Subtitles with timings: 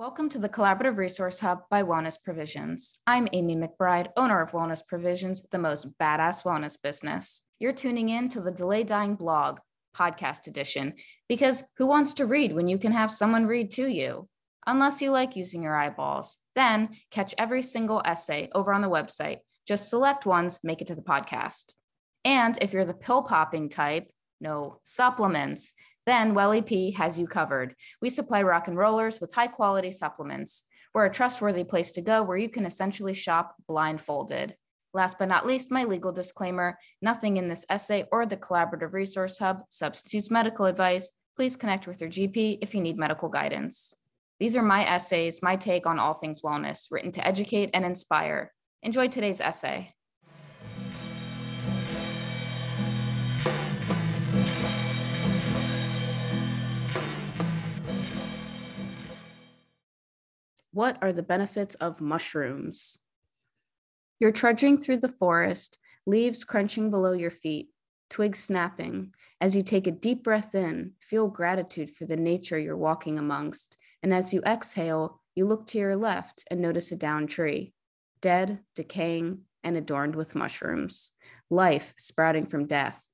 [0.00, 3.00] Welcome to the Collaborative Resource Hub by Wellness Provisions.
[3.06, 7.44] I'm Amy McBride, owner of Wellness Provisions, the most badass wellness business.
[7.58, 9.58] You're tuning in to the Delay Dying blog,
[9.94, 10.94] podcast edition,
[11.28, 14.26] because who wants to read when you can have someone read to you?
[14.66, 16.38] Unless you like using your eyeballs.
[16.54, 19.40] Then catch every single essay over on the website.
[19.68, 21.74] Just select ones, make it to the podcast.
[22.24, 24.10] And if you're the pill popping type,
[24.40, 25.74] no supplements,
[26.06, 27.74] then Welly P has you covered.
[28.00, 30.64] We supply rock and rollers with high quality supplements.
[30.94, 34.56] We're a trustworthy place to go where you can essentially shop blindfolded.
[34.92, 39.38] Last but not least, my legal disclaimer nothing in this essay or the Collaborative Resource
[39.38, 41.10] Hub substitutes medical advice.
[41.36, 43.94] Please connect with your GP if you need medical guidance.
[44.40, 48.52] These are my essays, my take on all things wellness, written to educate and inspire.
[48.82, 49.94] Enjoy today's essay.
[60.80, 62.96] What are the benefits of mushrooms?
[64.18, 67.68] You're trudging through the forest, leaves crunching below your feet,
[68.08, 69.12] twigs snapping.
[69.42, 73.76] As you take a deep breath in, feel gratitude for the nature you're walking amongst.
[74.02, 77.74] And as you exhale, you look to your left and notice a down tree,
[78.22, 81.12] dead, decaying, and adorned with mushrooms.
[81.50, 83.09] Life sprouting from death.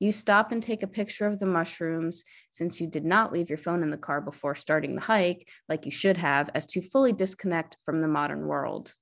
[0.00, 3.58] You stop and take a picture of the mushrooms since you did not leave your
[3.58, 7.12] phone in the car before starting the hike, like you should have, as to fully
[7.12, 8.94] disconnect from the modern world.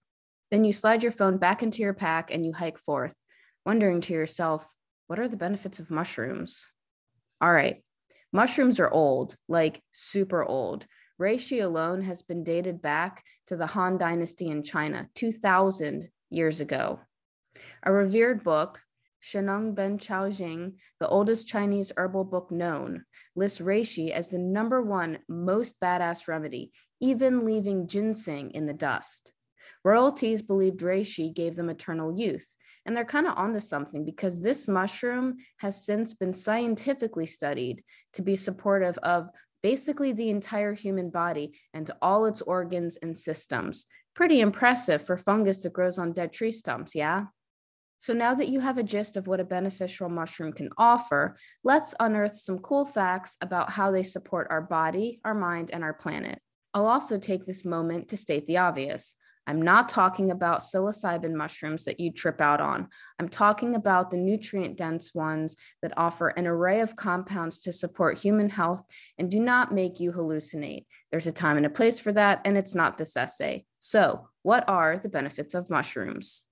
[0.50, 3.14] Then you slide your phone back into your pack and you hike forth,
[3.64, 4.66] wondering to yourself,
[5.06, 6.66] what are the benefits of mushrooms?
[7.40, 7.84] All right,
[8.32, 10.84] mushrooms are old, like super old.
[11.20, 16.98] Reishi alone has been dated back to the Han Dynasty in China, 2,000 years ago.
[17.84, 18.80] A revered book,
[19.22, 25.18] Shennong Ben Chaojing, the oldest Chinese herbal book known, lists reishi as the number one
[25.28, 29.32] most badass remedy, even leaving ginseng in the dust.
[29.84, 34.66] Royalties believed reishi gave them eternal youth, and they're kind of onto something because this
[34.66, 37.82] mushroom has since been scientifically studied
[38.14, 39.28] to be supportive of
[39.62, 43.86] basically the entire human body and all its organs and systems.
[44.14, 47.26] Pretty impressive for fungus that grows on dead tree stumps, yeah?
[47.98, 51.94] So now that you have a gist of what a beneficial mushroom can offer, let's
[51.98, 56.40] unearth some cool facts about how they support our body, our mind, and our planet.
[56.74, 59.16] I'll also take this moment to state the obvious.
[59.48, 62.86] I'm not talking about psilocybin mushrooms that you trip out on.
[63.18, 68.18] I'm talking about the nutrient dense ones that offer an array of compounds to support
[68.18, 68.82] human health
[69.16, 70.84] and do not make you hallucinate.
[71.10, 73.64] There's a time and a place for that, and it's not this essay.
[73.78, 76.42] So, what are the benefits of mushrooms?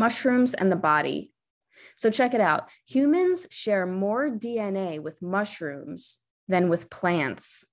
[0.00, 1.30] Mushrooms and the body.
[1.94, 2.70] So check it out.
[2.88, 6.18] Humans share more DNA with mushrooms
[6.48, 7.66] than with plants.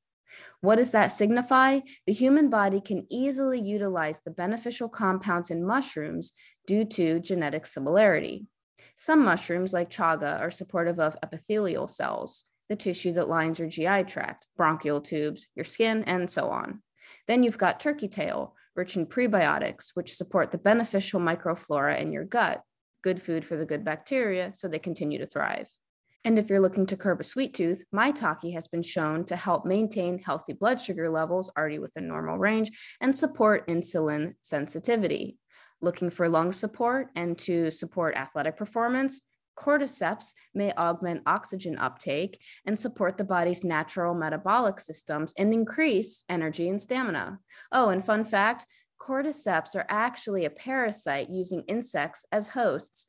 [0.59, 1.79] What does that signify?
[2.05, 6.33] The human body can easily utilize the beneficial compounds in mushrooms
[6.65, 8.45] due to genetic similarity.
[8.97, 14.03] Some mushrooms, like chaga, are supportive of epithelial cells, the tissue that lines your GI
[14.03, 16.81] tract, bronchial tubes, your skin, and so on.
[17.27, 22.23] Then you've got turkey tail, rich in prebiotics, which support the beneficial microflora in your
[22.23, 22.61] gut,
[23.03, 25.67] good food for the good bacteria so they continue to thrive.
[26.23, 29.65] And if you're looking to curb a sweet tooth, maitake has been shown to help
[29.65, 32.69] maintain healthy blood sugar levels already within normal range
[33.01, 35.37] and support insulin sensitivity.
[35.81, 39.21] Looking for lung support and to support athletic performance,
[39.57, 46.69] cordyceps may augment oxygen uptake and support the body's natural metabolic systems and increase energy
[46.69, 47.39] and stamina.
[47.71, 48.65] Oh, and fun fact
[48.99, 53.05] cordyceps are actually a parasite using insects as hosts.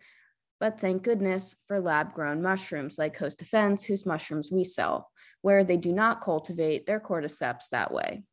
[0.61, 5.11] But thank goodness for lab grown mushrooms like Host Defense, whose mushrooms we sell,
[5.43, 8.25] where they do not cultivate their cordyceps that way.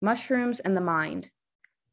[0.00, 1.28] Mushrooms and the mind,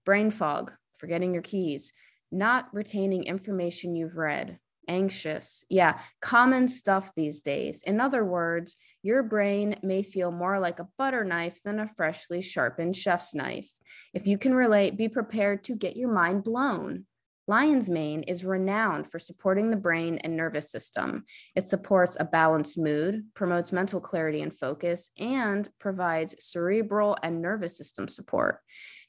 [0.06, 1.92] brain fog, forgetting your keys,
[2.32, 5.64] not retaining information you've read, anxious.
[5.70, 7.84] Yeah, common stuff these days.
[7.86, 12.42] In other words, your brain may feel more like a butter knife than a freshly
[12.42, 13.70] sharpened chef's knife.
[14.14, 17.06] If you can relate, be prepared to get your mind blown.
[17.48, 21.26] Lion's mane is renowned for supporting the brain and nervous system.
[21.56, 27.78] It supports a balanced mood, promotes mental clarity and focus, and provides cerebral and nervous
[27.78, 28.62] system support.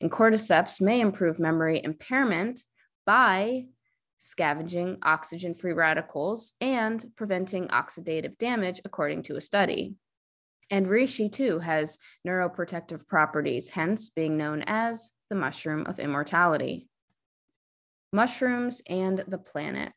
[0.02, 2.60] And cordyceps may improve memory impairment
[3.06, 3.66] by
[4.18, 9.94] scavenging oxygen free radicals, and preventing oxidative damage, according to a study.
[10.70, 16.88] And reishi too has neuroprotective properties, hence being known as the mushroom of immortality.
[18.12, 19.92] Mushrooms and the planet.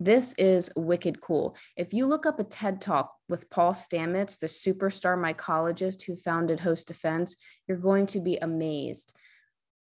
[0.00, 1.56] This is wicked cool.
[1.76, 6.58] If you look up a TED talk with Paul Stamets, the superstar mycologist who founded
[6.58, 7.36] Host Defense,
[7.68, 9.16] you're going to be amazed.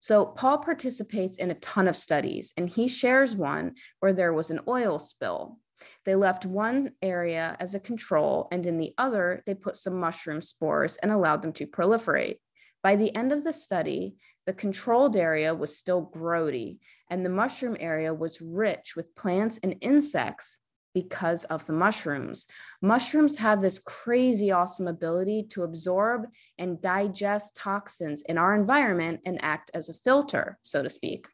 [0.00, 4.50] So, Paul participates in a ton of studies, and he shares one where there was
[4.50, 5.58] an oil spill.
[6.04, 10.40] They left one area as a control, and in the other, they put some mushroom
[10.40, 12.38] spores and allowed them to proliferate.
[12.82, 14.16] By the end of the study,
[14.46, 16.78] the controlled area was still grody,
[17.10, 20.58] and the mushroom area was rich with plants and insects
[20.94, 22.46] because of the mushrooms.
[22.82, 26.26] Mushrooms have this crazy awesome ability to absorb
[26.58, 31.26] and digest toxins in our environment and act as a filter, so to speak.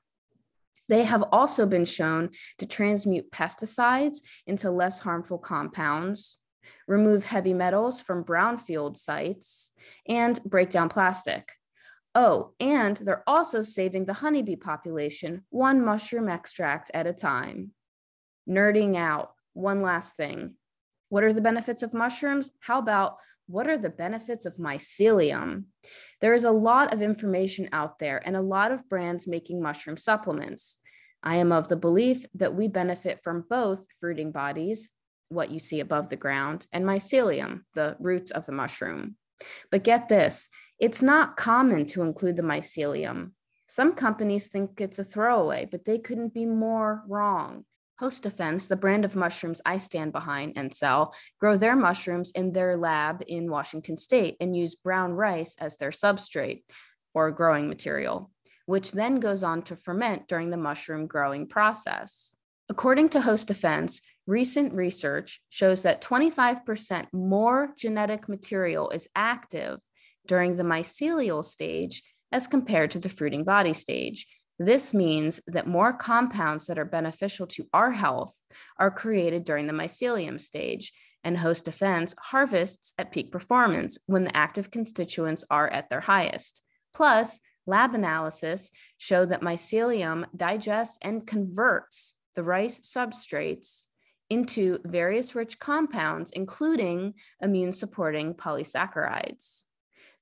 [0.89, 6.39] They have also been shown to transmute pesticides into less harmful compounds,
[6.87, 9.73] remove heavy metals from brownfield sites,
[10.09, 11.53] and break down plastic.
[12.15, 17.73] Oh, and they're also saving the honeybee population one mushroom extract at a time.
[18.49, 19.33] Nerding out.
[19.57, 20.55] One last thing.
[21.09, 22.51] What are the benefits of mushrooms?
[22.61, 23.17] How about
[23.47, 25.65] what are the benefits of mycelium?
[26.21, 29.97] There is a lot of information out there and a lot of brands making mushroom
[29.97, 30.79] supplements.
[31.23, 34.91] I am of the belief that we benefit from both fruiting bodies
[35.29, 39.17] what you see above the ground, and mycelium, the roots of the mushroom.
[39.71, 43.31] But get this it's not common to include the mycelium.
[43.69, 47.65] Some companies think it's a throwaway, but they couldn't be more wrong.
[47.99, 52.53] Host Defense, the brand of mushrooms I stand behind and sell, grow their mushrooms in
[52.53, 56.65] their lab in Washington state and use brown rice as their substrate
[57.15, 58.31] or growing material,
[58.67, 62.37] which then goes on to ferment during the mushroom growing process.
[62.69, 69.81] According to Host Defense, recent research shows that 25% more genetic material is active
[70.27, 72.03] during the mycelial stage
[72.33, 74.27] as compared to the fruiting body stage.
[74.59, 78.35] This means that more compounds that are beneficial to our health
[78.79, 80.93] are created during the mycelium stage,
[81.25, 86.63] and host defense harvests at peak performance when the active constituents are at their highest.
[86.95, 93.87] Plus, lab analysis showed that mycelium digests and converts the rice substrates
[94.31, 99.65] into various rich compounds, including immune supporting polysaccharides.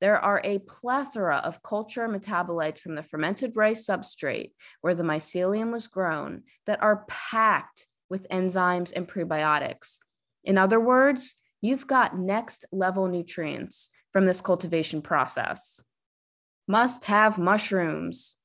[0.01, 5.73] There are a plethora of culture metabolites from the fermented rice substrate where the mycelium
[5.73, 9.99] was grown that are packed with enzymes and prebiotics.
[10.43, 15.83] In other words, you've got next level nutrients from this cultivation process.
[16.69, 18.37] Must have mushrooms.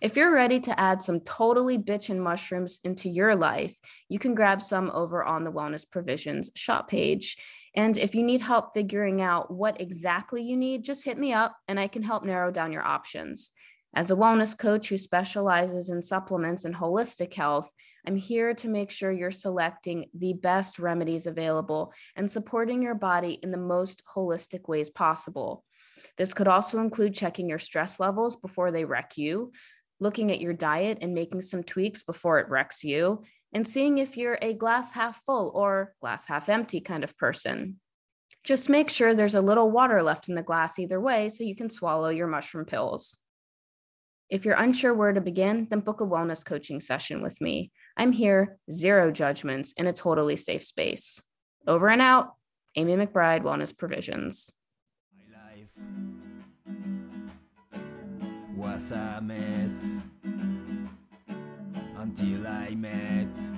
[0.00, 3.78] If you're ready to add some totally bitchin' mushrooms into your life,
[4.08, 7.36] you can grab some over on the Wellness Provisions shop page.
[7.74, 11.56] And if you need help figuring out what exactly you need, just hit me up
[11.68, 13.52] and I can help narrow down your options.
[13.94, 17.72] As a wellness coach who specializes in supplements and holistic health,
[18.06, 23.38] I'm here to make sure you're selecting the best remedies available and supporting your body
[23.42, 25.64] in the most holistic ways possible.
[26.16, 29.52] This could also include checking your stress levels before they wreck you,
[30.00, 34.16] looking at your diet and making some tweaks before it wrecks you, and seeing if
[34.16, 37.80] you're a glass half full or glass half empty kind of person.
[38.44, 41.56] Just make sure there's a little water left in the glass either way so you
[41.56, 43.16] can swallow your mushroom pills.
[44.30, 47.72] If you're unsure where to begin, then book a wellness coaching session with me.
[47.96, 51.22] I'm here, zero judgments, in a totally safe space.
[51.66, 52.34] Over and out,
[52.76, 54.50] Amy McBride, Wellness Provisions.
[58.58, 60.02] Was a mess
[61.96, 63.57] until I met